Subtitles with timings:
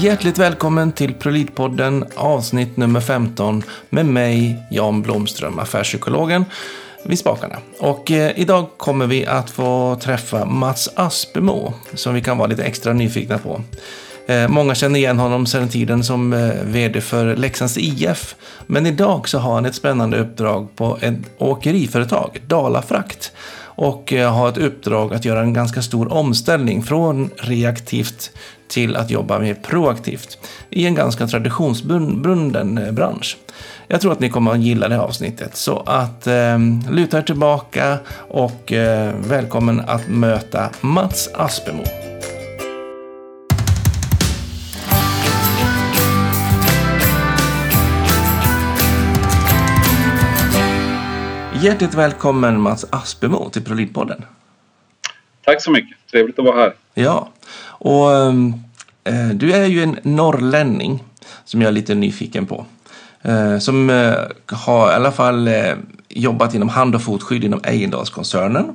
[0.00, 6.44] Hjärtligt välkommen till Prolidpodden avsnitt nummer 15 med mig, Jan Blomström, affärspsykologen
[7.04, 7.56] vid spakarna.
[7.78, 12.64] Och eh, idag kommer vi att få träffa Mats Aspemo som vi kan vara lite
[12.64, 13.62] extra nyfikna på.
[14.26, 18.34] Eh, många känner igen honom sedan tiden som eh, vd för Leksands IF.
[18.66, 23.32] Men idag så har han ett spännande uppdrag på ett åkeriföretag, Dalafrakt.
[23.80, 28.30] Och eh, har ett uppdrag att göra en ganska stor omställning från reaktivt
[28.68, 30.38] till att jobba mer proaktivt
[30.70, 33.36] i en ganska traditionsbunden eh, bransch.
[33.88, 35.56] Jag tror att ni kommer att gilla det här avsnittet.
[35.56, 36.58] Så att eh,
[36.90, 37.98] luta er tillbaka
[38.28, 42.09] och eh, välkommen att möta Mats Aspemo.
[51.62, 54.24] Hjärtligt välkommen Mats Aspemo till Prolidpodden.
[55.44, 56.74] Tack så mycket, trevligt att vara här.
[56.94, 57.28] Ja,
[57.62, 58.12] och
[59.04, 61.04] eh, du är ju en norrlänning
[61.44, 62.66] som jag är lite nyfiken på.
[63.22, 64.14] Eh, som eh,
[64.46, 65.72] har i alla fall eh,
[66.08, 68.74] jobbat inom hand och fotskydd inom Ejendalskoncernen.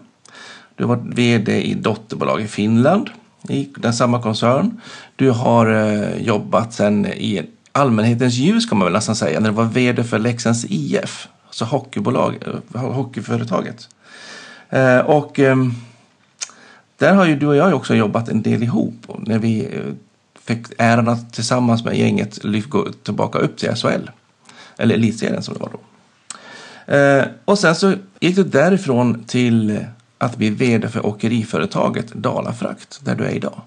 [0.75, 3.09] Du har varit vd i dotterbolag i Finland
[3.49, 4.81] i den samma koncern.
[5.15, 9.55] Du har eh, jobbat sen i allmänhetens ljus kan man väl nästan säga när du
[9.55, 11.27] var vd för Leksands IF,
[11.61, 12.37] alltså hockeybolag,
[12.73, 13.89] eh, hockeyföretaget.
[14.69, 15.73] Eh, och ehm,
[16.97, 19.93] där har ju du och jag också jobbat en del ihop när vi eh,
[20.39, 24.09] fick äran att tillsammans med gänget gå tillbaka upp till SHL.
[24.77, 25.79] Eller elitserien som det var då.
[26.93, 29.79] Eh, och sen så gick du därifrån till
[30.17, 33.61] att bli vd för åkeriföretaget Dalafrakt där du är idag.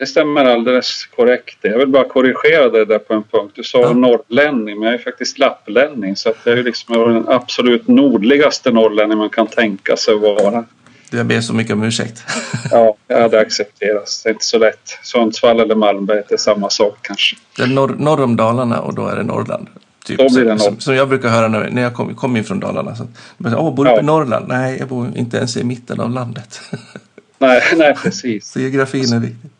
[0.00, 1.58] Det stämmer alldeles korrekt.
[1.60, 3.52] Jag vill bara korrigera det där på en punkt.
[3.54, 3.92] Du sa ja.
[3.92, 6.16] norrlänning, men jag är faktiskt lapplänning.
[6.16, 10.64] Så att jag är liksom den absolut nordligaste norrlänning man kan tänka sig vara.
[11.10, 12.22] Jag ber så mycket om ursäkt.
[12.70, 14.22] ja, ja, det accepteras.
[14.22, 14.98] Det är inte så lätt.
[15.02, 17.36] Sundsvall eller Malmberget är samma sak kanske.
[17.56, 19.68] Det är norr, norr om Dalarna och då är det Norrland.
[20.04, 20.58] Typ, då blir det norr.
[20.58, 22.96] som, som, jag brukar höra när, när jag kom, kom in från Dalarna.
[22.96, 23.06] Så,
[23.38, 24.00] Åh, bor du ja.
[24.00, 24.48] i Norrland?
[24.48, 26.60] Nej, jag bor inte ens i mitten av landet.
[27.40, 28.46] nej, nej, precis.
[28.46, 29.50] Så geografin är viktig.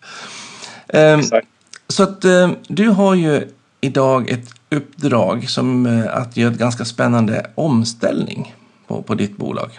[0.88, 1.46] Um, Exakt.
[1.88, 3.48] Så att um, du har ju
[3.80, 8.54] idag ett uppdrag som uh, att göra ett ganska spännande omställning
[8.86, 9.70] på, på ditt bolag.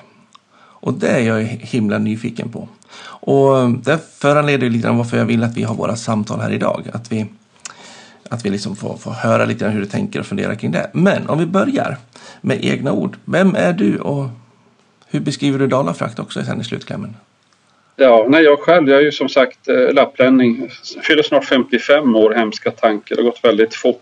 [0.81, 2.67] Och det är jag himla nyfiken på.
[3.03, 6.89] Och det föranleder lite grann varför jag vill att vi har våra samtal här idag.
[6.93, 7.25] Att vi,
[8.29, 10.89] att vi liksom får, får höra lite grann hur du tänker och funderar kring det.
[10.93, 11.97] Men om vi börjar
[12.41, 13.17] med egna ord.
[13.25, 14.29] Vem är du och
[15.07, 17.15] hur beskriver du Dalafrakt också sen i slutklämmen?
[18.01, 20.69] Ja, nej, jag själv, jag är ju som sagt eh, lapplänning.
[21.07, 23.15] Fyller snart 55 år, hemska tanke.
[23.15, 24.01] Det har gått väldigt fort.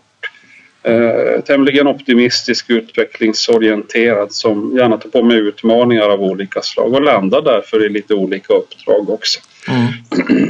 [0.82, 7.42] Eh, tämligen optimistisk, utvecklingsorienterad som gärna tar på mig utmaningar av olika slag och landar
[7.42, 9.40] därför i lite olika uppdrag också.
[9.68, 9.86] Mm.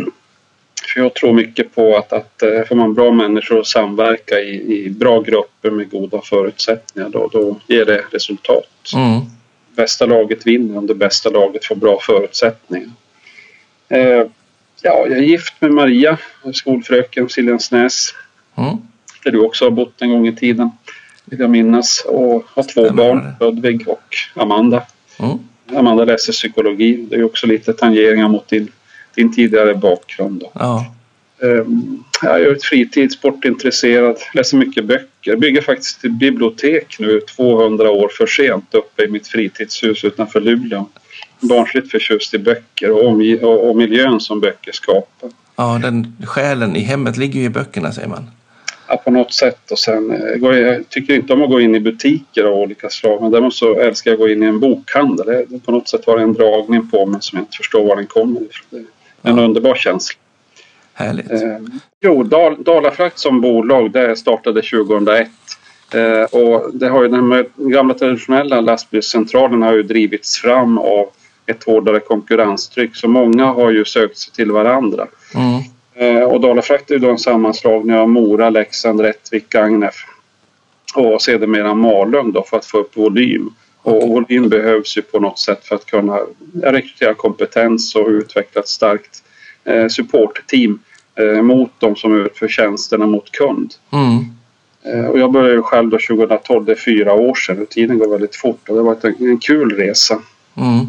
[0.95, 4.85] För jag tror mycket på att, att eh, får man bra människor att samverka i,
[4.85, 8.93] i bra grupper med goda förutsättningar då, då ger det resultat.
[8.95, 9.21] Mm.
[9.77, 12.91] Bästa laget vinner om det bästa laget får bra förutsättningar.
[13.91, 14.27] Eh,
[14.83, 16.19] ja, jag är gift med Maria,
[16.53, 18.15] skolfröken Siljansnäs.
[18.57, 18.79] Mm
[19.25, 20.71] där du också har bott en gång i tiden.
[21.25, 22.05] Vill jag minnas.
[22.07, 22.91] Och har två Stämmer.
[22.91, 24.83] barn, Ludvig och Amanda.
[25.19, 25.39] Mm.
[25.77, 27.07] Amanda läser psykologi.
[27.11, 28.73] Det är också lite tangeringar mot din,
[29.15, 30.41] din tidigare bakgrund.
[30.41, 30.51] Då.
[30.55, 30.95] Ja.
[31.43, 35.37] Um, jag är ett fritid, sportintresserad, läser mycket böcker.
[35.37, 40.87] Bygger faktiskt ett bibliotek nu 200 år för sent uppe i mitt fritidshus utanför Luleå.
[41.41, 45.31] Barnsligt förtjust i böcker och, och, och miljön som böcker skapar.
[45.57, 48.31] Ja, den själen i hemmet ligger ju i böckerna säger man
[48.91, 49.71] ja, på något sätt.
[49.71, 53.23] Och sen, eh, jag tycker inte om att gå in i butiker av olika slag
[53.23, 55.47] men däremot så älskar jag att gå in i en bokhandel.
[55.65, 58.07] På något sätt har det en dragning på mig som jag inte förstår var den
[58.07, 58.87] kommer ifrån.
[59.23, 59.45] En ja.
[59.45, 60.19] underbar känsla.
[60.95, 61.31] Härligt.
[61.31, 61.59] Eh,
[62.01, 65.29] jo, Dal, Dalafrakt som bolag det startade 2001.
[65.95, 71.07] Eh, och det har ju den gamla traditionella lastbilscentralen har ju drivits fram av
[71.51, 75.07] ett hårdare konkurrenstryck så många har ju sökt sig till varandra.
[75.35, 75.63] Mm.
[75.95, 79.95] Eh, och Dalafrakt är då en sammanslagning av Mora, Leksand, Rättvik, Gagnef
[80.95, 83.55] och sedermera Malung då för att få upp volym.
[83.83, 86.19] Och volym behövs ju på något sätt för att kunna
[86.63, 89.23] rekrytera kompetens och utveckla ett starkt
[89.65, 90.79] eh, supportteam
[91.15, 93.75] eh, mot de som utför tjänsterna mot kund.
[93.93, 94.25] Mm.
[95.11, 98.37] Och jag började själv då 2012, det är fyra år sedan och tiden går väldigt
[98.37, 100.19] fort och det har varit en, en kul resa.
[100.55, 100.87] Mm.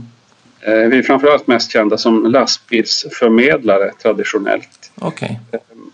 [0.65, 4.91] Vi är framförallt mest kända som lastbilsförmedlare traditionellt.
[5.01, 5.35] Okay.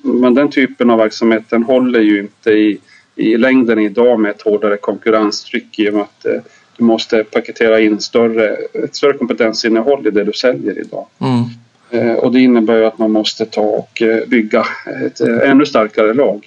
[0.01, 2.79] Men den typen av verksamhet den håller ju inte i,
[3.15, 6.41] i längden idag med ett hårdare konkurrenstryck i och med att eh,
[6.77, 11.05] du måste paketera in större, ett större kompetensinnehåll i det du säljer idag.
[11.19, 11.43] Mm.
[11.89, 14.65] Eh, och det innebär ju att man måste ta och eh, bygga
[15.05, 16.45] ett eh, ännu starkare lag.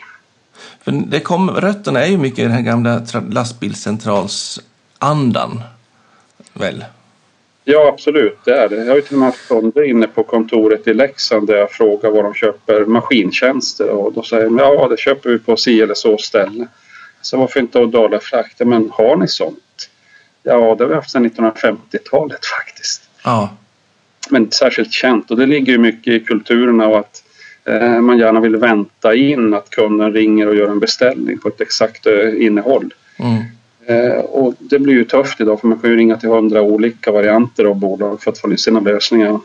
[0.85, 5.61] För det kom, rötterna är ju mycket i den här gamla tra- lastbilscentralsandan.
[6.53, 6.85] Väl?
[7.65, 8.77] Ja, absolut, det är det.
[8.77, 11.71] Jag har ju till och med haft kunder inne på kontoret i Leksand där jag
[11.71, 15.81] frågar var de köper maskintjänster och då säger de ja, det köper vi på si
[15.81, 16.67] eller så ställe.
[17.23, 18.65] Så varför inte Dala frakter?
[18.65, 19.91] Men har ni sånt?
[20.43, 23.03] Ja, det har vi haft sedan 1950-talet faktiskt.
[23.25, 23.57] Ja.
[24.31, 27.25] Men särskilt känt och det ligger ju mycket i kulturerna och att
[27.65, 31.61] eh, man gärna vill vänta in att kunden ringer och gör en beställning på ett
[31.61, 32.95] exakt eh, innehåll.
[33.19, 33.43] Mm.
[33.87, 37.13] Eh, och det blir ju tufft idag för man kan ju ringa till hundra olika
[37.13, 39.41] varianter av bolag för att få sina lösningar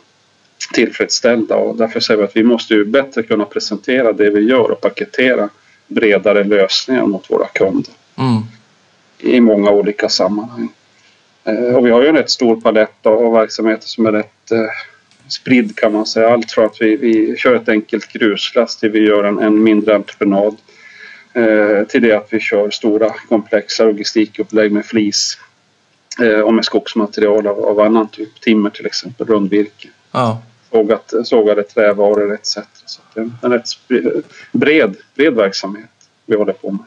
[0.73, 4.71] tillfredsställda och därför säger vi att vi måste ju bättre kunna presentera det vi gör
[4.71, 5.49] och paketera
[5.87, 8.41] bredare lösningar mot våra kunder Mm.
[9.19, 10.69] i många olika sammanhang.
[11.43, 14.57] Eh, Och vi har ju en rätt stor palett av verksamheter som är rätt eh,
[15.27, 16.29] spridd kan man säga.
[16.29, 19.95] Allt från att vi, vi kör ett enkelt gruslast till vi gör en, en mindre
[19.95, 20.55] entreprenad
[21.89, 25.37] till det att vi kör stora komplexa logistikupplägg med flis
[26.21, 28.41] eh, och med skogsmaterial av, av annan typ.
[28.41, 30.41] Timmer till exempel, rundvirke, Ja.
[30.71, 32.57] sågat, sågade trävaror etc.
[32.85, 33.67] Så det är en rätt
[34.51, 35.89] bred, bred verksamhet
[36.25, 36.85] vi håller på med.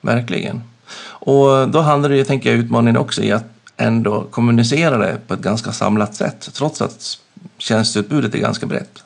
[0.00, 0.62] Verkligen.
[1.02, 3.44] Och då handlar det ju, tänker jag, utmaningen också i att
[3.76, 7.18] ändå kommunicera det på ett ganska samlat sätt, trots att
[7.58, 9.04] tjänsteutbudet är ganska brett.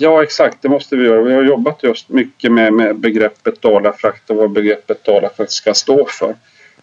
[0.00, 0.62] Ja, exakt.
[0.62, 1.22] Det måste vi göra.
[1.22, 6.06] Vi har jobbat just mycket med, med begreppet dalafrakt och vad begreppet dalafrakt ska stå
[6.10, 6.34] för.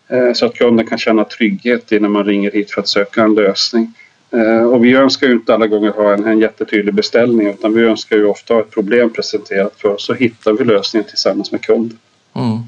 [0.07, 3.23] Eh, så att kunden kan känna trygghet i när man ringer hit för att söka
[3.23, 3.93] en lösning.
[4.31, 7.83] Eh, och vi önskar ju inte alla gånger ha en, en jättetydlig beställning utan vi
[7.83, 11.61] önskar ju ofta ha ett problem presenterat för oss så hittar vi lösningen tillsammans med
[11.61, 11.97] kunden.
[12.35, 12.59] Mm.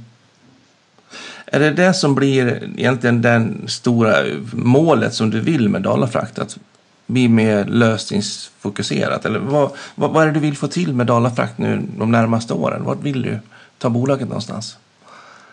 [1.45, 4.13] Är det det som blir egentligen den stora
[4.53, 6.39] målet som du vill med Dalafrakt?
[6.39, 6.57] Att
[7.07, 9.25] bli mer lösningsfokuserat?
[9.25, 12.53] Eller vad, vad, vad är det du vill få till med Dalafrakt nu de närmaste
[12.53, 12.83] åren?
[12.83, 13.39] Vart vill du
[13.77, 14.77] ta bolaget någonstans?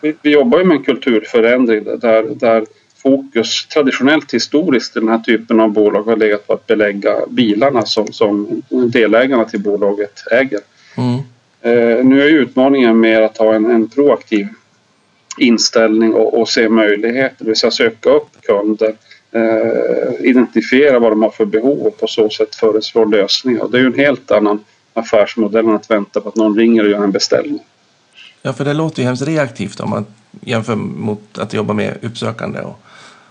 [0.01, 2.65] Vi, vi jobbar ju med en kulturförändring där, där
[3.03, 7.85] fokus traditionellt historiskt i den här typen av bolag har legat på att belägga bilarna
[7.85, 10.59] som, som delägarna till bolaget äger.
[10.97, 11.19] Mm.
[11.61, 14.47] Eh, nu är ju utmaningen mer att ha en, en proaktiv
[15.37, 18.95] inställning och, och se möjligheter, det vill säga söka upp kunder,
[19.35, 23.67] eh, identifiera vad de har för behov och på så sätt föreslå lösningar.
[23.71, 26.89] Det är ju en helt annan affärsmodell än att vänta på att någon ringer och
[26.89, 27.59] gör en beställning.
[28.41, 30.05] Ja, för det låter ju hemskt reaktivt om man
[30.41, 32.79] jämför mot att jobba med uppsökande och,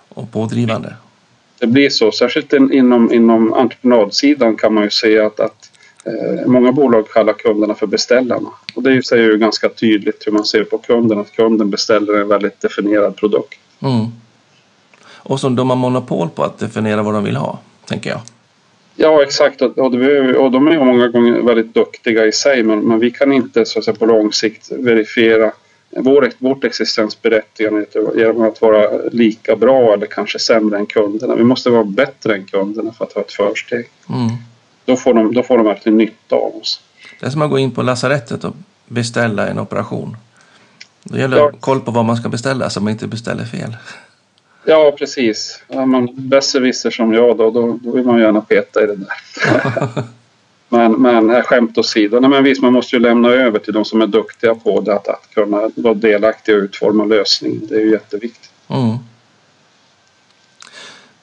[0.08, 0.94] och pådrivande.
[1.58, 5.70] Det blir så, särskilt in, inom, inom entreprenadsidan kan man ju se att, att
[6.04, 8.48] eh, många bolag kallar kunderna för beställarna.
[8.74, 12.28] Och det säger ju ganska tydligt hur man ser på kunden, att kunden beställer en
[12.28, 13.58] väldigt definierad produkt.
[13.80, 14.06] Mm.
[15.24, 18.20] Och som de har monopol på att definiera vad de vill ha, tänker jag.
[18.96, 19.62] Ja, exakt.
[19.62, 22.98] Och, och, det, och de är ju många gånger väldigt duktiga i sig men, men
[22.98, 25.52] vi kan inte så att säga, på lång sikt verifiera
[25.96, 27.86] vår, vårt existensberättigande
[28.16, 31.34] genom att vara lika bra eller kanske sämre än kunderna.
[31.34, 33.88] Vi måste vara bättre än kunderna för att ha ett försteg.
[34.08, 34.28] Mm.
[34.84, 36.80] Då får de, då får de verkligen nytta av oss.
[37.20, 38.54] Det är som att gå in på lasarettet och
[38.86, 40.16] beställa en operation.
[41.02, 41.46] Det gäller Ja.
[41.46, 43.76] att ha koll på vad man ska beställa så man inte beställer fel.
[44.64, 45.62] Ja, precis.
[45.69, 49.08] Är man besserwisser som jag då, då, då vill man gärna peta i det där.
[50.69, 53.84] men, men äh, skämt åsido, nej, men visst man måste ju lämna över till de
[53.84, 57.67] som är duktiga på det att, att kunna vara delaktiga och utforma lösningen.
[57.69, 58.50] Det är ju jätteviktigt.
[58.69, 58.96] Mm.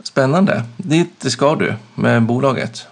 [0.04, 0.64] Spännande.
[0.78, 2.88] Dit ska du med bolaget.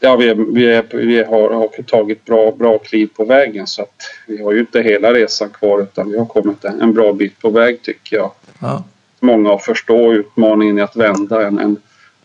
[0.00, 4.42] Ja, vi, vi, vi har, har tagit bra, bra kliv på vägen så att vi
[4.42, 7.50] har ju inte hela resan kvar utan vi har kommit en, en bra bit på
[7.50, 8.30] väg tycker jag.
[8.58, 8.84] Ja.
[9.22, 11.76] Många förstår utmaningen i att vända en, en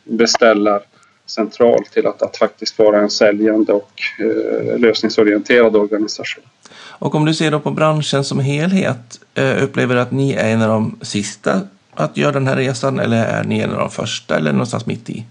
[0.03, 6.43] beställarcentral till att, att faktiskt vara en säljande och eh, lösningsorienterad organisation.
[6.77, 10.53] Och om du ser då på branschen som helhet, eh, upplever du att ni är
[10.53, 11.61] en av de sista
[11.93, 15.09] att göra den här resan eller är ni en av de första eller någonstans mitt
[15.09, 15.25] i?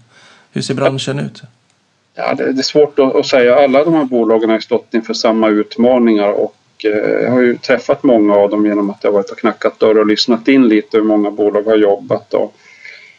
[0.51, 1.41] Hur ser branschen ut?
[2.15, 3.55] Ja, det, är svårt att, att säga.
[3.55, 6.55] Alla de här bolagen har stått inför samma utmaningar och
[6.85, 9.97] eh, jag har ju träffat många av dem genom att jag varit och knackat dörr
[9.97, 12.55] och lyssnat in lite hur många bolag har jobbat och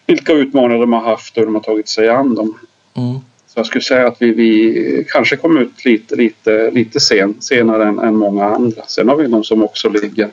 [0.07, 2.59] vilka utmaningar de har haft och hur de har tagit sig an dem.
[2.95, 3.19] Mm.
[3.47, 7.89] Så jag skulle säga att vi, vi kanske kom ut lite, lite, lite sen, senare
[7.89, 8.83] än, än många andra.
[8.87, 10.29] Sen har vi de som också ligger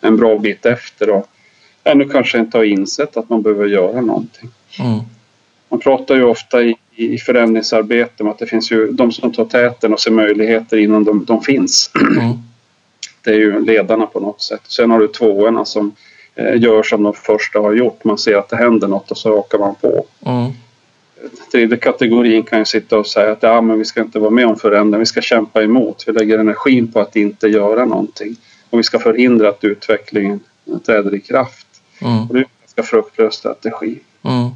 [0.00, 1.26] en bra bit efter och
[1.84, 4.50] ännu kanske inte har insett att man behöver göra någonting.
[4.78, 5.00] Mm.
[5.68, 9.44] Man pratar ju ofta i, i förändringsarbete om att det finns ju de som tar
[9.44, 11.90] täten och ser möjligheter innan de, de finns.
[12.18, 12.32] Mm.
[13.22, 14.60] Det är ju ledarna på något sätt.
[14.64, 15.92] Sen har du tvåorna som
[16.34, 18.04] eh, gör som de första har gjort.
[18.04, 20.04] Man ser att det händer något och så hakar man på.
[20.26, 20.52] Mm.
[21.52, 24.46] tredje kategorin kan ju sitta och säga att ja, men vi ska inte vara med
[24.46, 26.04] om förändring, vi ska kämpa emot.
[26.06, 28.36] Vi lägger energin på att inte göra någonting
[28.70, 30.40] och vi ska förhindra att utvecklingen
[30.86, 31.66] träder i kraft.
[32.02, 32.22] Mm.
[32.22, 33.98] Och det är en ganska fruktlös strategi.
[34.22, 34.50] Mm.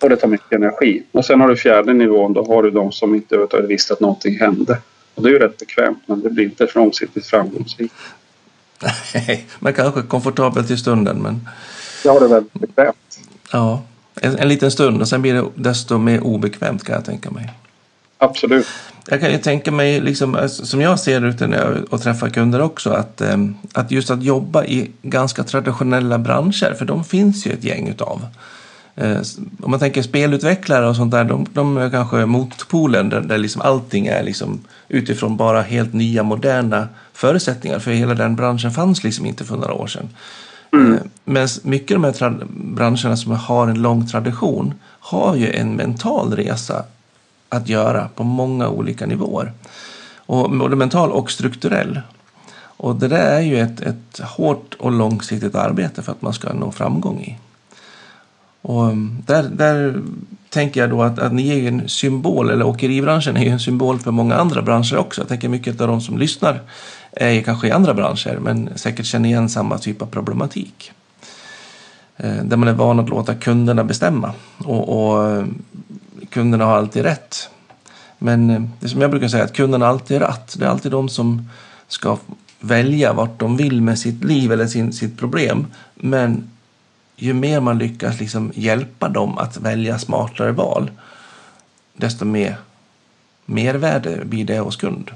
[0.00, 1.02] Och det tar mycket energi.
[1.12, 4.00] Och sen har du fjärde nivån, då har du de som inte överhuvudtaget visste att
[4.00, 4.78] någonting hände.
[5.20, 7.94] Och det är ju rätt bekvämt, men det blir inte långsiktigt framgångsrikt.
[9.14, 11.48] Nej, men kanske komfortabelt i stunden, men...
[12.04, 13.20] Ja, det är väldigt bekvämt.
[13.52, 13.82] Ja,
[14.14, 17.52] en, en liten stund och sen blir det desto mer obekvämt kan jag tänka mig.
[18.18, 18.66] Absolut.
[19.08, 22.28] Jag kan ju tänka mig, liksom, alltså, som jag ser det när jag och träffar
[22.28, 27.46] kunder också, att, ehm, att just att jobba i ganska traditionella branscher, för de finns
[27.46, 28.26] ju ett gäng utav.
[29.00, 29.20] Eh,
[29.62, 33.62] om man tänker spelutvecklare och sånt där, de, de är kanske motpolen där, där liksom
[33.62, 37.78] allting är liksom utifrån bara helt nya moderna förutsättningar.
[37.78, 40.08] För hela den branschen fanns liksom inte för några år sedan.
[40.72, 40.92] Mm.
[40.92, 45.76] Eh, men mycket av de här branscherna som har en lång tradition har ju en
[45.76, 46.84] mental resa
[47.48, 49.52] att göra på många olika nivåer.
[50.16, 52.00] Och både mental och strukturell.
[52.60, 56.52] Och det där är ju ett, ett hårt och långsiktigt arbete för att man ska
[56.52, 57.38] nå framgång i.
[58.62, 60.02] Och um, där, där
[60.48, 63.98] tänker jag då att, att ni är en symbol, eller åkeribranschen är ju en symbol
[63.98, 65.20] för många andra branscher också.
[65.20, 66.60] Jag tänker mycket av de som lyssnar
[67.12, 70.92] är kanske i andra branscher men säkert känner igen samma typ av problematik.
[72.16, 75.44] Eh, där man är van att låta kunderna bestämma och, och eh,
[76.30, 77.50] kunderna har alltid rätt.
[78.18, 80.58] Men eh, det som jag brukar säga att kunderna alltid är rätt.
[80.58, 81.48] Det är alltid de som
[81.88, 82.18] ska
[82.60, 85.66] välja vart de vill med sitt liv eller sin, sitt problem.
[85.94, 86.50] Men
[87.22, 90.90] ju mer man lyckas liksom hjälpa dem att välja smartare val,
[91.94, 92.56] desto mer
[93.44, 95.10] mervärde blir det hos kund.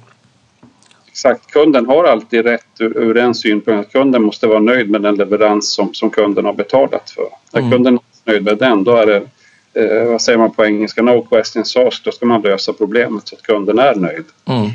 [1.07, 3.93] Exakt, kunden har alltid rätt ur, ur en synpunkt.
[3.93, 7.27] Kunden måste vara nöjd med den leverans som, som kunden har betalat för.
[7.53, 7.73] När mm.
[7.73, 9.23] kunden är nöjd med den, då är det,
[9.81, 12.05] eh, vad säger man på engelska, no questions asked.
[12.05, 14.25] Då ska man lösa problemet så att kunden är nöjd.
[14.45, 14.71] Mm.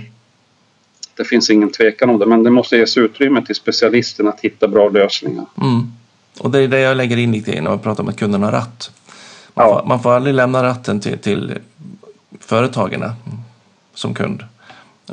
[1.16, 4.68] Det finns ingen tvekan om det, men det måste ges utrymme till specialisten att hitta
[4.68, 5.46] bra lösningar.
[5.62, 5.92] Mm.
[6.40, 8.44] Och det är det jag lägger in lite i när jag pratar om att kunden
[8.44, 8.92] har ratt.
[9.54, 9.80] Man, ja.
[9.80, 11.58] får, man får aldrig lämna ratten till, till
[12.40, 13.12] företagen
[13.94, 14.44] som kund.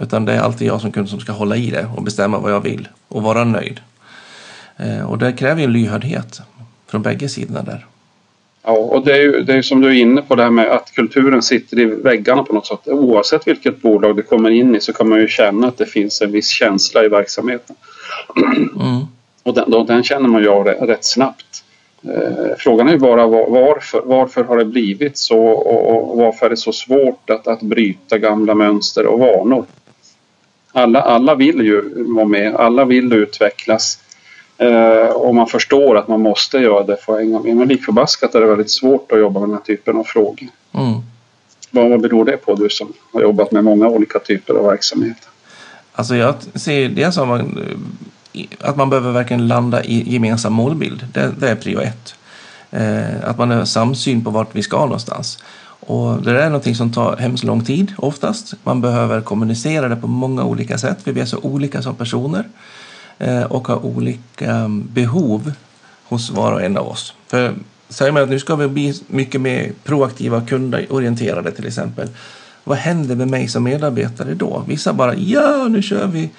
[0.01, 2.53] Utan det är alltid jag som kund som ska hålla i det och bestämma vad
[2.53, 3.81] jag vill och vara nöjd.
[4.77, 6.41] Eh, och det kräver ju lyhördhet
[6.87, 7.87] från bägge sidorna där.
[8.63, 10.71] Ja, och det är ju det är som du är inne på det här med
[10.71, 12.89] att kulturen sitter i väggarna på något sätt.
[12.89, 16.23] Oavsett vilket bolag du kommer in i så kan man ju känna att det finns
[16.23, 17.77] en viss känsla i verksamheten.
[18.81, 19.07] Mm.
[19.47, 21.65] Och den, den känner man ju av rätt snabbt.
[22.03, 26.57] Eh, frågan är ju bara varför, varför har det blivit så och varför är det
[26.57, 29.65] så svårt att, att bryta gamla mönster och vanor?
[30.73, 33.99] Alla, alla vill ju vara med, alla vill utvecklas
[34.59, 37.57] eh, och man förstår att man måste göra det för hänga med.
[37.57, 40.49] Men likförbaskat är det väldigt svårt att jobba med den här typen av frågor.
[40.75, 41.01] Mm.
[41.71, 45.29] Vad, vad beror det på, du som har jobbat med många olika typer av verksamheter?
[45.93, 47.63] Alltså jag ser det som man
[48.61, 51.07] att man behöver verkligen landa i gemensam målbild.
[51.13, 52.15] Det, det är prio ett.
[52.71, 55.39] Eh, att man har samsyn på vart vi ska någonstans.
[55.81, 58.55] Och det är någonting som tar hemskt lång tid oftast.
[58.63, 60.99] Man behöver kommunicera det på många olika sätt.
[61.05, 62.45] Vi är så olika som personer
[63.19, 65.53] eh, och har olika mm, behov
[66.05, 67.15] hos var och en av oss.
[67.27, 67.55] För
[67.89, 72.09] säger man att nu ska vi bli mycket mer proaktiva och kundorienterade till exempel.
[72.65, 74.65] Vad händer med mig som medarbetare då?
[74.69, 76.31] Vissa bara ja, nu kör vi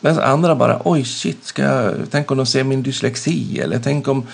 [0.00, 4.08] men andra bara, oj shit, ska jag, tänk om de ser min dyslexi eller tänk
[4.08, 4.26] om,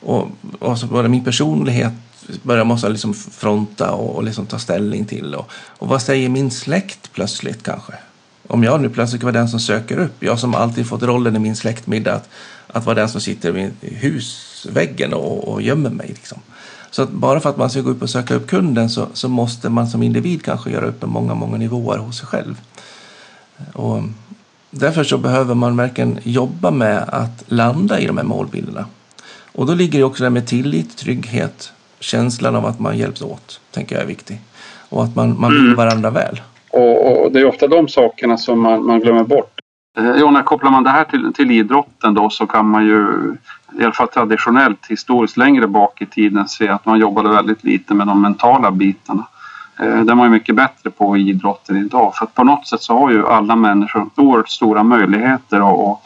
[0.00, 0.28] och,
[0.58, 1.92] och så bara min personlighet
[2.42, 5.34] börjar måste liksom fronta och, och liksom ta ställning till.
[5.34, 7.92] Och, och vad säger min släkt plötsligt kanske?
[8.46, 11.38] Om jag nu plötsligt var den som söker upp, jag som alltid fått rollen i
[11.38, 12.28] min släktmiddag att,
[12.66, 16.08] att vara den som sitter vid husväggen och, och gömmer mig.
[16.08, 16.38] Liksom.
[16.90, 19.28] Så att bara för att man ska gå upp och söka upp kunden så, så
[19.28, 22.60] måste man som individ kanske göra upp med många, många nivåer hos sig själv.
[23.72, 24.02] Och
[24.76, 28.84] Därför så behöver man verkligen jobba med att landa i de här målbilderna.
[29.52, 33.60] Och då ligger det också det med tillit, trygghet, känslan av att man hjälps åt,
[33.70, 34.40] tänker jag är viktig.
[34.88, 35.76] Och att man, man vill mm.
[35.76, 36.40] varandra väl.
[36.70, 39.60] Och, och, det är ofta de sakerna som man, man glömmer bort.
[39.98, 43.06] Eh, ja, när kopplar man det här till, till idrotten då så kan man ju
[43.80, 47.94] i alla fall traditionellt historiskt längre bak i tiden se att man jobbade väldigt lite
[47.94, 49.26] med de mentala bitarna.
[49.80, 52.14] Eh, den var ju mycket bättre på i idrotten idag.
[52.14, 55.56] För att på något sätt så har ju alla människor oerhört stora möjligheter
[55.92, 56.00] att,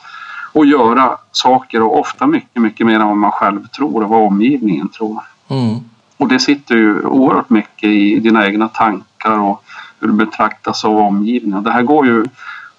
[0.54, 4.26] att göra saker och ofta mycket, mycket mer än vad man själv tror och vad
[4.26, 5.20] omgivningen tror.
[5.48, 5.76] Mm.
[6.16, 9.64] Och det sitter ju oerhört mycket i dina egna tankar och
[10.00, 11.62] hur du betraktas av omgivningen.
[11.62, 12.25] Det här går ju,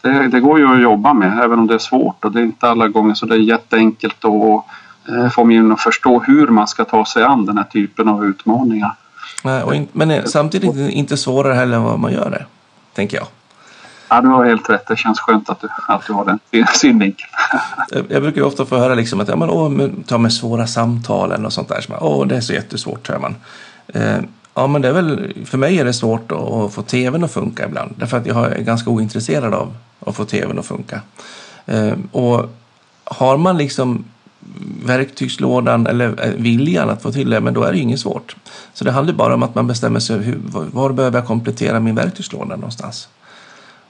[0.02, 2.44] det, det, går ju att jobba med även om det är svårt och det är
[2.44, 4.66] inte alla gånger så det är jätteenkelt att
[5.10, 8.26] eh, få omgivningen att förstå hur man ska ta sig an den här typen av
[8.26, 8.96] utmaningar.
[9.44, 12.46] Nej, in, men samtidigt inte svårare heller än vad man gör det,
[12.94, 13.28] tänker jag.
[14.10, 14.88] Ja, du har helt rätt.
[14.88, 16.40] Det känns skönt att du, att du har den
[16.74, 17.30] synvinkeln.
[17.90, 21.46] jag, jag brukar ofta få höra liksom att ja, men, åh, ta med svåra samtalen
[21.46, 21.82] och sånt där.
[21.82, 23.36] Så man, åh, det är så jättesvårt, hör man.
[23.88, 24.18] Eh,
[24.54, 27.32] ja, men det är väl, för mig är det svårt att, att få tvn att
[27.32, 27.96] funka ibland.
[27.98, 31.02] Därför att jag är ganska ointresserad av att få tvn att funka.
[31.66, 32.50] Eh, och
[33.04, 34.06] har man liksom
[34.86, 38.36] verktygslådan eller eh, viljan att få till det, men då är det ju inget svårt.
[38.74, 41.96] Så det handlar bara om att man bestämmer sig hur, var behöver jag komplettera min
[41.96, 43.10] verktygslåda någonstans.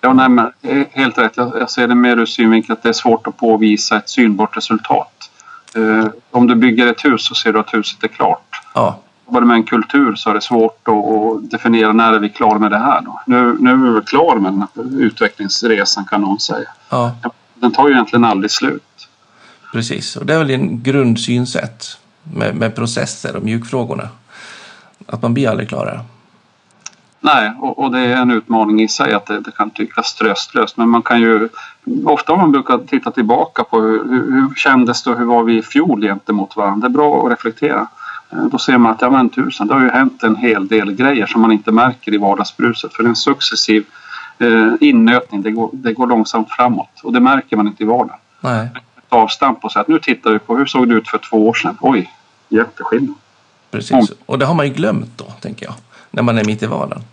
[0.02, 0.52] Ja, nej, men
[0.92, 1.38] helt rätt.
[1.38, 5.30] Jag, ser det mer ur synvinkeln att det är svårt att påvisa ett synbart resultat.
[5.76, 8.62] Eh, om du bygger ett hus så ser du att huset är klart.
[8.74, 9.00] Ja.
[9.26, 12.60] Jobbar du med en kultur så är det svårt att, definiera när är vi klara
[12.60, 13.02] med det här.
[13.02, 13.22] Då.
[13.26, 16.70] Nu, nu är vi klara med den här utvecklingsresan kan någon säga.
[16.90, 17.12] Ja.
[17.54, 18.84] Den tar ju egentligen aldrig slut.
[19.72, 21.98] Precis, och det är väl en grundsynsätt
[22.36, 24.10] med, med processer och mjukfrågorna.
[25.08, 26.02] Att man blir aldrig klara.
[27.22, 30.78] Nej, och, och, det är en utmaning i sig att det, det, kan tyckas tröstlöst.
[30.78, 31.50] Men man kan ju,
[32.06, 35.58] ofta om man brukar titta tillbaka på hur, hur, kändes det och hur var vi
[35.58, 36.88] i fjol gentemot varandra.
[36.88, 37.88] Det är bra att reflektera.
[38.32, 40.92] Eh, då ser man att ja men tusen, det har ju hänt en hel del
[40.92, 42.94] grejer som man inte märker i vardagsbruset.
[42.94, 43.86] För en successiv
[44.38, 48.20] eh, innötning, det går, det går långsamt framåt och det märker man inte i vardagen.
[48.42, 48.70] Nej.
[49.10, 51.54] Avstamp och säga att nu tittar vi på hur såg det ut för två år
[51.54, 51.78] sedan.
[51.82, 52.14] Oj,
[52.50, 53.16] jätteskillnad.
[53.72, 55.76] Precis, och det har man ju glömt då, tänker jag
[56.12, 57.04] när man är mitt i vardagen.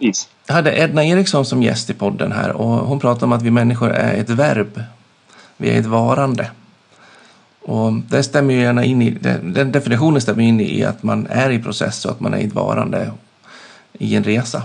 [0.00, 0.28] Yes.
[0.46, 3.50] Jag hade Edna Eriksson som gäst i podden här och hon pratade om att vi
[3.50, 4.82] människor är ett verb.
[5.56, 6.50] Vi är ett varande.
[7.62, 9.10] Och det stämmer ju gärna in i,
[9.42, 12.54] den definitionen stämmer in i att man är i process och att man är ett
[12.54, 13.12] varande
[13.92, 14.62] i en resa.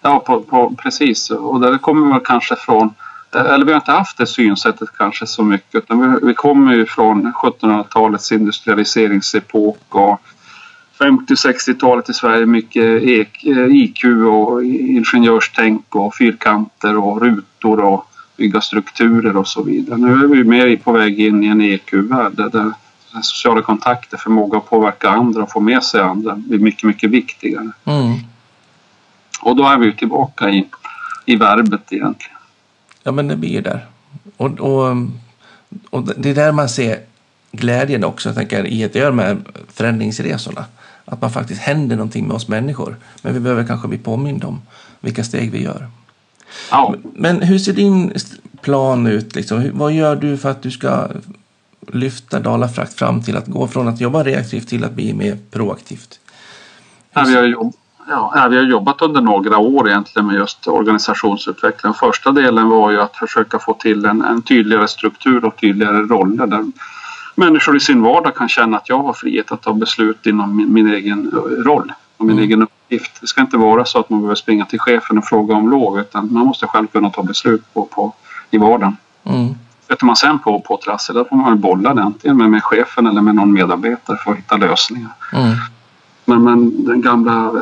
[0.00, 1.30] Ja, på, på, precis.
[1.30, 2.94] Och det kommer väl kanske från,
[3.34, 6.86] eller vi har inte haft det synsättet kanske så mycket, utan vi, vi kommer ju
[6.86, 10.20] från 1700-talets industrialiseringsepok och
[10.98, 19.36] 50-60-talet i Sverige mycket IQ eh, och ingenjörstänk och fyrkanter och rutor och bygga strukturer
[19.36, 19.98] och så vidare.
[19.98, 22.72] Nu är vi mer på väg in i en EQ-värld där
[23.22, 27.70] sociala kontakter, förmåga att påverka andra och få med sig andra blir mycket, mycket viktigare.
[27.84, 28.14] Mm.
[29.40, 30.68] Och då är vi tillbaka i,
[31.24, 32.39] i verbet egentligen.
[33.02, 33.86] Ja, men det blir ju där.
[34.36, 34.96] Och, och,
[35.90, 37.00] och det är där man ser
[37.52, 39.36] glädjen också, tänker jag, i att göra de här
[39.68, 40.64] förändringsresorna
[41.10, 42.96] att man faktiskt händer någonting med oss människor.
[43.22, 44.62] Men vi behöver kanske bli påminda om
[45.00, 45.88] vilka steg vi gör.
[46.70, 46.94] Ja.
[47.14, 48.14] Men hur ser din
[48.60, 49.34] plan ut?
[49.34, 49.70] Liksom?
[49.72, 51.08] Vad gör du för att du ska
[51.92, 56.20] lyfta Dalafrakt fram till att gå från att jobba reaktivt till att bli mer proaktivt?
[57.12, 57.72] Ja, vi, har
[58.10, 61.94] ja, vi har jobbat under några år egentligen med just organisationsutveckling.
[61.94, 66.46] Första delen var ju att försöka få till en, en tydligare struktur och tydligare roller
[66.46, 66.64] där
[67.34, 70.72] människor i sin vardag kan känna att jag har frihet att ta beslut inom min,
[70.72, 72.44] min egen eh, roll och min mm.
[72.44, 73.20] egen uppgift.
[73.20, 76.00] Det ska inte vara så att man behöver springa till chefen och fråga om lov
[76.00, 78.12] utan man måste själv kunna ta beslut på, på,
[78.50, 78.96] i vardagen.
[79.24, 79.54] Mm.
[79.88, 83.06] Sätter man sen på, på trassel då får man bolla det antingen med, med chefen
[83.06, 85.10] eller med någon medarbetare för att hitta lösningar.
[85.32, 85.56] Mm.
[86.30, 87.52] Men, men den gamla,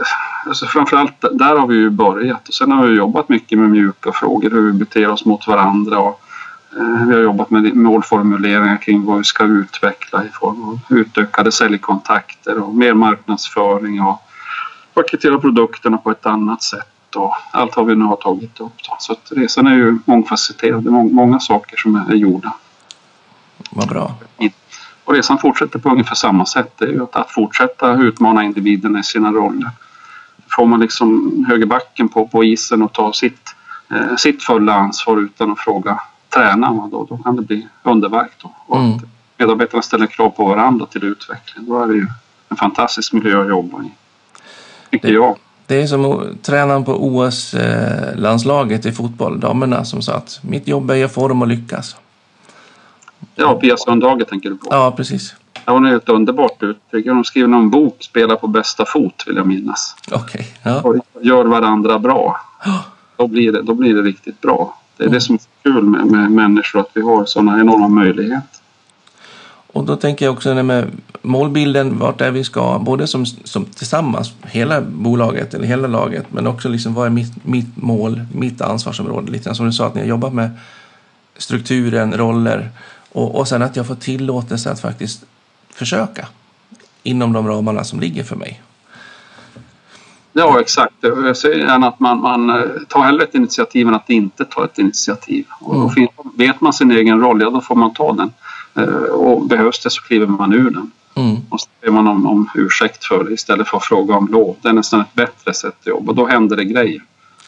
[0.47, 4.13] alltså framförallt där har vi ju börjat och sen har vi jobbat mycket med mjuka
[4.13, 6.21] frågor, hur vi beter oss mot varandra och
[6.77, 11.53] Eh, vi har jobbat med målformuleringar kring vad vi ska utveckla i form av utökade
[11.53, 14.23] säljkontakter och mer marknadsföring och
[14.95, 18.73] paketera produkterna på ett annat sätt och allt har vi nu har tagit upp.
[18.89, 18.97] Då.
[18.99, 20.85] Så att resan är ju mångfacetterad.
[20.85, 22.55] Det är många saker som är gjorda.
[23.71, 24.15] Vad bra.
[25.09, 26.73] Och resan fortsätter på ungefär samma sätt.
[26.79, 29.71] Det är ju att, att fortsätta utmana individerna i sina roller.
[30.57, 33.55] Får man liksom högerbacken på, på isen och ta sitt,
[33.91, 36.01] eh, sitt fulla ansvar utan att fråga
[36.35, 38.31] träna då, då kan det bli underverk.
[38.43, 38.55] Då.
[38.67, 38.99] Och mm.
[39.37, 41.67] medarbetarna ställer krav på varandra till utveckling.
[41.67, 42.07] Då är det ju
[42.49, 43.91] en fantastisk miljö att jobba i.
[44.91, 45.37] Tycker det, jag.
[45.67, 51.05] Det är som tränaren på OS-landslaget i fotboll, damerna, som sa att mitt jobb är
[51.05, 51.97] att få dem att lyckas.
[53.35, 54.67] Ja, Sundhage tänker du på?
[54.71, 55.35] Ja, precis.
[55.65, 57.07] Ja, hon är ett underbart uttryck.
[57.07, 59.97] Hon skrev någon bok, Spela på bästa fot, vill jag minnas.
[60.13, 60.47] Okej.
[60.63, 60.73] Okay.
[60.83, 60.95] Ja.
[61.21, 62.41] Gör varandra bra.
[63.17, 64.79] Då blir det, då blir det riktigt bra.
[64.97, 65.15] Det är mm.
[65.15, 68.59] det som är kul med, med människor, att vi har sådana enorma möjligheter.
[69.73, 70.91] Och då tänker jag också med
[71.23, 76.47] målbilden, vart är vi ska, både som, som tillsammans, hela bolaget eller hela laget, men
[76.47, 79.33] också liksom vad är mitt, mitt mål, mitt ansvarsområde.
[79.33, 80.51] Lite som du sa, att ni har jobbat med
[81.37, 82.71] strukturen, roller
[83.19, 85.25] och, och sen att jag får tillåtelse att faktiskt
[85.71, 86.29] försöka
[87.03, 88.63] inom de ramarna som ligger för mig.
[90.33, 90.95] Ja, exakt.
[91.01, 94.65] Jag säger gärna att man, man eh, tar hellre ett initiativ än att inte ta
[94.65, 95.45] ett initiativ.
[95.71, 95.83] Mm.
[95.83, 95.97] Och
[96.37, 98.33] vet man sin egen roll, ja då får man ta den.
[98.75, 100.91] Eh, och behövs det så kliver man ur den.
[101.15, 101.37] Mm.
[101.51, 104.57] Och så ber man om, om ursäkt för det istället för att fråga om lov.
[104.63, 106.13] Det är nästan ett bättre sätt att jobba.
[106.13, 107.03] Då händer det grejer.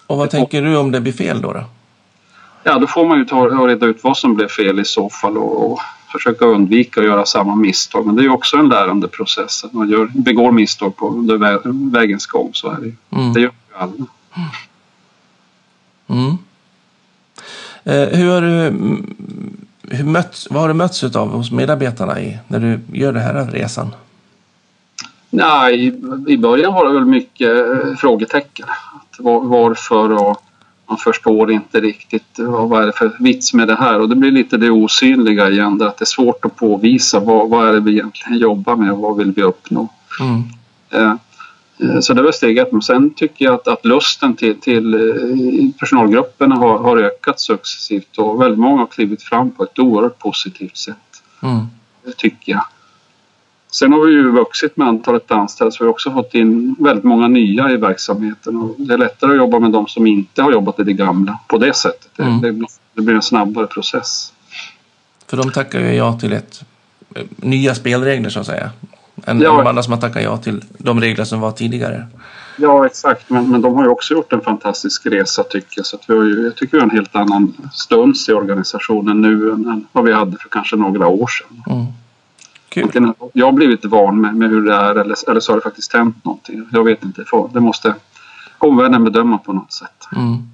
[0.06, 1.52] Och vad tänker du om det blir fel då?
[1.52, 1.64] då?
[2.62, 5.10] Ja, då får man ju ta och reda ut vad som blev fel i så
[5.10, 5.80] fall och, och
[6.12, 8.06] försöka undvika att göra samma misstag.
[8.06, 9.64] Men det är ju också en lärande process.
[9.72, 12.50] Man gör, begår misstag på under vä- vägens gång.
[12.52, 13.16] Så är det.
[13.16, 13.32] Mm.
[13.32, 14.06] Det gör ju alla.
[16.06, 16.38] Mm.
[17.84, 19.16] Eh, hur har du mm,
[19.82, 23.46] hur möts, vad har du mötts av hos medarbetarna i, när du gör den här
[23.46, 23.94] resan?
[25.30, 25.86] Nej,
[26.28, 28.66] i, början var det väl mycket eh, frågetecken.
[28.68, 30.42] Att var, varför och
[30.90, 34.00] man förstår inte riktigt vad, är det för vits med det här.
[34.00, 37.50] Och det blir lite det osynliga igen, där att det är svårt att påvisa vad,
[37.50, 39.88] vad är det vi egentligen jobbar med och vad vill vi uppnå.
[40.20, 40.42] Mm.
[40.90, 41.16] Eh,
[41.78, 42.72] eh, Så det var steg ett.
[42.72, 48.18] Men sen tycker jag att, att lusten till, till eh, personalgrupperna har, har ökat successivt
[48.18, 51.22] och väldigt många har klivit fram på ett oerhört positivt sätt.
[51.42, 51.66] Mm.
[52.16, 52.64] Tycker jag.
[53.72, 57.04] Sen har vi ju vuxit med antalet anställda så vi har också fått in väldigt
[57.04, 60.52] många nya i verksamheten och det är lättare att jobba med de som inte har
[60.52, 62.18] jobbat i det gamla på det sättet.
[62.18, 62.40] Mm.
[62.40, 64.32] det, blir- det blir en snabbare process.
[65.26, 66.64] För de tackar ju ja till ett,
[67.14, 68.70] eh, nya spelregler så att säga.
[69.26, 69.52] Än Ja.
[69.56, 72.06] de andra som har tackat ja till de regler som var tidigare.
[72.56, 73.30] Ja, exakt.
[73.30, 75.86] Men, men de har ju också gjort en fantastisk resa tycker jag.
[75.86, 79.20] Så att vi har ju, jag tycker vi har en helt annan stuns i organisationen
[79.20, 81.62] nu än, än vad vi hade för kanske några år sedan.
[81.76, 81.86] Mm.
[82.70, 83.12] Kul.
[83.32, 85.92] Jag har blivit van med, med hur det är eller, eller så har det faktiskt
[85.92, 86.68] hänt någonting.
[86.72, 87.24] Jag vet inte.
[87.52, 87.94] Det måste
[88.58, 90.08] omvärlden bedöma på något sätt.
[90.16, 90.50] Mm.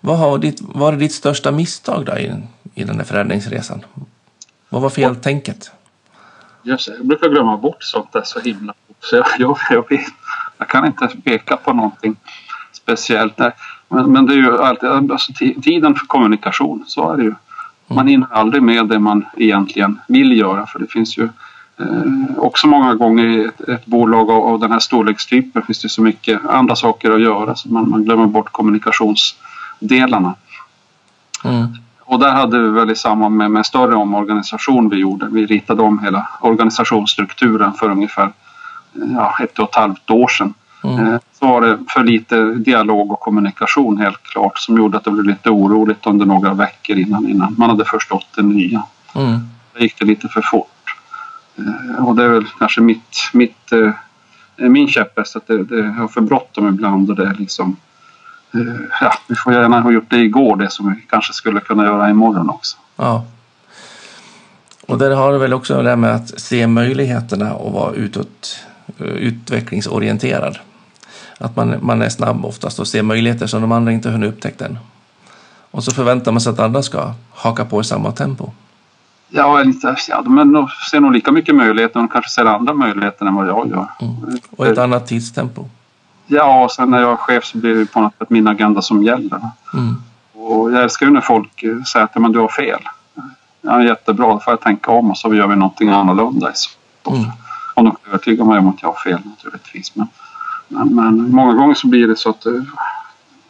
[0.00, 2.34] Vad har ditt, var det ditt största misstag då i,
[2.74, 3.84] i den här förändringsresan?
[4.68, 5.70] Vad var feltänket?
[6.62, 8.74] Det, jag brukar glömma bort sånt där så himla.
[9.00, 9.84] Så jag, jag, jag,
[10.58, 12.16] jag kan inte peka på någonting
[12.72, 13.52] speciellt där.
[13.88, 17.34] Men, men det är ju alltid, alltså, ti- tiden för kommunikation, så är det ju.
[17.94, 21.28] Man hinner aldrig med det man egentligen vill göra för det finns ju
[21.78, 25.88] eh, också många gånger i ett, ett bolag av, av den här storlekstypen finns det
[25.88, 30.34] så mycket andra saker att göra så man, man glömmer bort kommunikationsdelarna.
[31.44, 31.66] Mm.
[32.00, 35.26] Och där hade vi väl i samband med, med en större omorganisation vi gjorde.
[35.30, 38.32] Vi ritade om hela organisationsstrukturen för ungefär
[38.94, 40.54] eh, ja, ett och ett halvt år sedan.
[40.84, 41.06] Mm.
[41.06, 45.10] Eh, Så var det för lite dialog och kommunikation helt klart som gjorde att det
[45.10, 48.82] blev lite oroligt under några veckor innan, innan man hade förstått det nya.
[49.14, 49.40] Mm.
[49.74, 50.68] Då gick det lite för fort.
[51.58, 56.08] Eh, Och det är väl kanske mitt, mitt, eh, min käpphäst att det, det har
[56.08, 57.76] för bråttom ibland och det är liksom
[59.00, 62.10] ja, vi får gärna ha gjort det igår det som vi kanske skulle kunna göra
[62.10, 62.76] imorgon också.
[62.96, 63.24] Ja.
[64.86, 68.58] Och där har du väl också det här med att se möjligheterna och vara utåt,
[68.98, 70.58] utvecklingsorienterad.
[71.42, 74.66] Att man, man är snabb oftast och ser möjligheter som de andra inte hunnit upptäcka
[74.66, 74.78] än.
[75.70, 78.50] Och så förväntar man sig att andra ska haka på i samma tempo.
[79.28, 83.26] Ja, lite, ja men de ser nog lika mycket möjligheter de kanske ser andra möjligheter
[83.26, 83.86] än vad jag gör.
[84.56, 85.68] Och ett annat tidstempo.
[86.26, 88.82] Ja, och sen när jag är chef så blir det på något sätt min agenda
[88.82, 89.40] som gäller.
[89.74, 90.02] Mm.
[90.32, 92.80] Och jag älskar ju när folk säger att "Ja, men du har fel.
[93.60, 96.52] Ja, jättebra, då får jag tänka om och så gör vi någonting annorlunda.
[97.08, 97.20] Mm.
[97.74, 99.96] Om de kan övertyga mig om att jag har fel naturligtvis.
[99.96, 100.08] Men,
[100.84, 102.52] men, många gånger så blir det så att eh,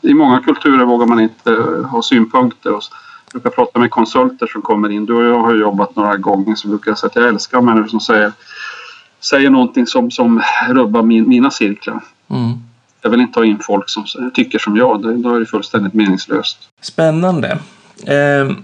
[0.01, 2.73] i många kulturer vågar man inte eh, ha synpunkter.
[2.75, 2.83] Och
[3.33, 5.07] jag brukar prata med konsulter som kommer in.
[5.07, 7.89] Du och jag har jobbat några gånger så brukar jag säga att jag älskar människor
[7.89, 8.33] som säger,
[9.21, 12.01] säger någonting som, som rubbar min, mina cirklar.
[12.31, 12.53] Mm.
[13.03, 14.05] Jag vill inte ha in folk som
[14.35, 15.03] tycker som jag.
[15.03, 16.59] Det- Då är det fullständigt meningslöst.
[16.81, 17.59] Spännande.
[18.07, 18.57] Eh,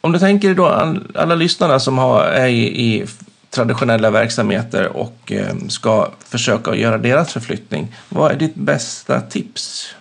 [0.00, 3.06] om du tänker då all, alla lyssnarna som har, är i, i
[3.54, 7.94] traditionella verksamheter och eh, ska försöka göra deras förflyttning.
[8.08, 9.94] Vad är ditt bästa tips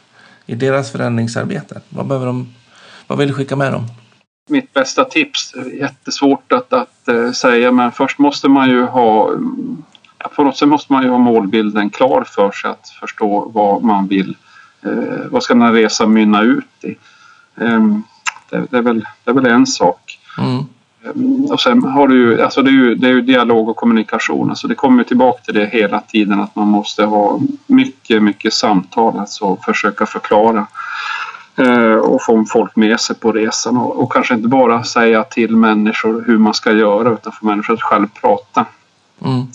[0.45, 1.81] i deras förändringsarbete?
[1.89, 2.53] Vad, behöver de,
[3.07, 3.85] vad vill du skicka med dem?
[4.49, 9.31] Mitt bästa tips, jättesvårt att, att eh, säga men först måste man ju ha
[10.35, 14.07] på något sätt måste man ju ha målbilden klar för sig att förstå vad man
[14.07, 14.35] vill.
[14.81, 16.95] Eh, vad ska den här resan mynna ut i?
[17.61, 18.03] Ehm,
[18.49, 20.19] det, det, är väl, det är väl en sak.
[20.37, 20.65] Mm.
[21.49, 24.49] Och sen har du ju, alltså det är ju, det är ju dialog och kommunikation.
[24.49, 29.19] Alltså det kommer tillbaka till det hela tiden att man måste ha mycket, mycket samtal.
[29.19, 30.67] Alltså försöka förklara
[31.55, 33.77] eh, och få folk med sig på resan.
[33.77, 37.81] Och, kanske inte bara säga till människor hur man ska göra utan få människor att
[37.81, 38.65] själv prata.
[39.25, 39.45] Mm.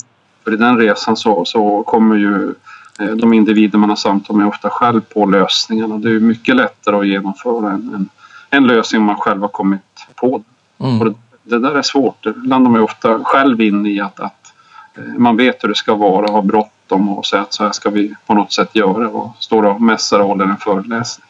[0.44, 2.54] För i den resan så, så kommer ju
[3.00, 5.98] eh, de individer man har samtal med ofta själv på lösningarna.
[5.98, 8.09] Det är mycket lättare att genomföra en, en,
[8.50, 9.80] en lösning om man själv har kommit
[10.14, 10.42] på
[10.78, 10.88] den.
[10.88, 11.14] Mm.
[11.46, 12.24] Och det, där är svårt.
[12.24, 14.52] Det landar man ju ofta själv in i att, att
[14.96, 17.90] eh, man vet hur det ska vara, ha bråttom och säga att så här ska
[17.90, 21.26] vi på något sätt göra och står och mässar och håller en föreläsning.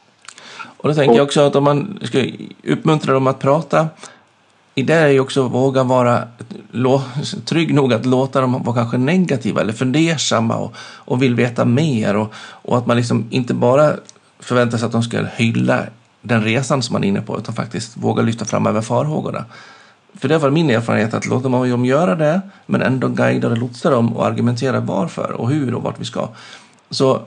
[0.76, 2.24] Och då tänker jag också att om man ska
[2.64, 3.88] uppmuntra dem att prata
[4.74, 6.22] i det är ju också att våga vara
[7.44, 12.16] trygg nog att låta dem vara kanske negativa eller fundersamma och, och vill veta mer
[12.16, 13.92] och, och att man liksom inte bara
[14.40, 15.82] förväntar sig att de ska hylla
[16.22, 19.44] den resan som man är inne på utan faktiskt våga lyfta fram även farhågorna.
[20.18, 23.90] För det var min erfarenhet att låta dem göra det men ändå guida och lotsa
[23.90, 26.28] dem och argumentera varför och hur och vart vi ska.
[26.90, 27.22] Så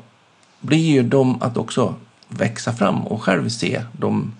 [0.60, 1.96] blir ju de att också
[2.28, 4.32] växa fram och själv se de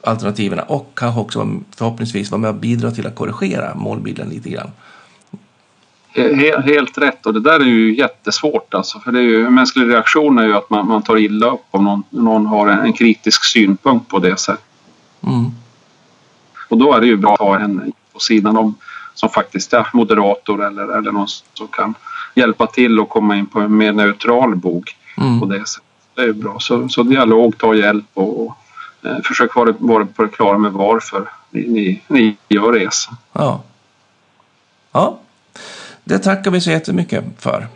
[0.00, 4.70] alternativen och kanske också förhoppningsvis vara med och bidra till att korrigera målbilden lite grann.
[6.64, 9.88] Helt rätt och det där är ju jättesvårt alltså för det är ju, en mänsklig
[9.88, 12.92] reaktion är ju att man, man tar illa upp om någon, någon har en, en
[12.92, 14.64] kritisk synpunkt på det sättet.
[15.26, 15.50] Mm.
[16.74, 18.74] Och då är det ju bra att ha en på sidan om
[19.14, 21.94] som faktiskt är moderator eller, eller någon som kan
[22.34, 25.40] hjälpa till och komma in på en mer neutral bok mm.
[25.40, 25.84] på det sättet.
[26.14, 26.56] Det är bra.
[26.60, 28.56] Så, så dialog, ta hjälp och, och
[29.02, 33.16] eh, försök vara, vara på det klara med varför ni, ni, ni gör resan.
[33.32, 33.62] Ja.
[34.92, 35.18] ja,
[36.04, 37.66] det tackar vi så jättemycket för.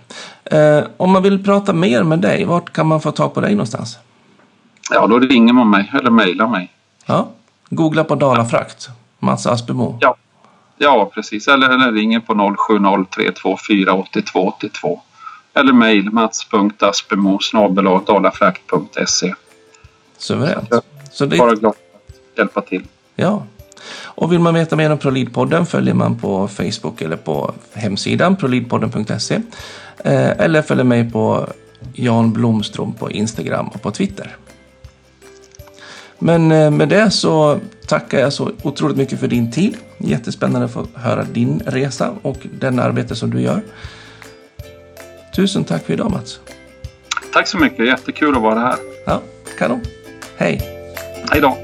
[0.44, 3.50] Eh, om man vill prata mer med dig, vart kan man få tag på dig
[3.50, 3.98] någonstans?
[4.90, 6.72] Ja, då ringer man mig eller mejlar mig.
[7.06, 7.28] Ja,
[7.68, 9.98] googla på Dalafrakt, Mats Aspemo.
[10.00, 10.16] Ja,
[10.78, 11.48] ja precis.
[11.48, 15.00] Eller, eller ringer på 0703248282.
[15.54, 17.38] Eller mejl mats.aspemo
[18.06, 19.34] dalafrakt.se.
[20.18, 20.72] Suveränt.
[21.12, 21.38] Så det...
[21.38, 22.86] Bara glad att hjälpa till.
[23.16, 23.42] Ja,
[24.04, 29.34] och vill man veta mer om ProLead-podden följer man på Facebook eller på hemsidan proleadpodden.se
[30.04, 31.46] eh, eller följer mig på
[31.92, 34.36] Jan Blomström på Instagram och på Twitter.
[36.18, 39.76] Men eh, med det så tackar jag så otroligt mycket för din tid.
[39.98, 43.62] Jättespännande att få höra din resa och den arbete som du gör.
[45.36, 46.40] Tusen tack för idag Mats.
[47.32, 48.76] Tack så mycket, jättekul att vara här.
[49.06, 49.22] Ja,
[49.58, 49.80] kanon.
[50.36, 50.60] Hej.
[51.30, 51.56] Hej då.